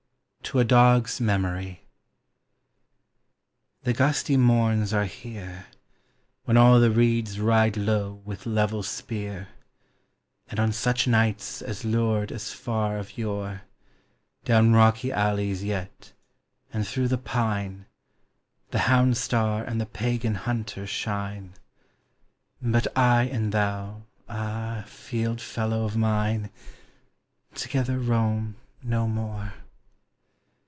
TO 0.43 0.59
A 0.59 0.65
DOG'S 0.65 1.21
MEMORY. 1.21 1.79
The 3.83 3.93
gusty 3.93 4.35
morns 4.35 4.91
are 4.91 5.05
here, 5.05 5.67
When 6.43 6.57
all 6.57 6.81
the 6.81 6.91
reeds 6.91 7.39
ride 7.39 7.77
low 7.77 8.21
with 8.25 8.45
level 8.45 8.83
spear; 8.83 9.47
And 10.49 10.59
on 10.59 10.73
such 10.73 11.07
nights 11.07 11.61
as 11.61 11.85
lured 11.85 12.33
us 12.33 12.51
far 12.51 12.97
of 12.97 13.17
yore, 13.17 13.61
Down 14.43 14.73
rocky 14.73 15.09
alleys 15.09 15.63
yet, 15.63 16.11
and 16.73 16.85
thro' 16.85 17.07
the 17.07 17.17
pitfe, 17.17 17.85
The 18.71 18.79
Hound 18.79 19.15
star 19.15 19.63
and 19.63 19.79
the 19.79 19.85
pagan 19.85 20.35
Hunter 20.35 20.85
shine: 20.85 21.53
But 22.61 22.87
I 22.97 23.23
and 23.23 23.53
thou, 23.53 24.01
ah, 24.27 24.83
field 24.85 25.39
fellow 25.39 25.85
of 25.85 25.95
mine, 25.95 26.49
Together 27.55 27.97
roam 27.99 28.57
no 28.83 29.07
more. 29.07 29.53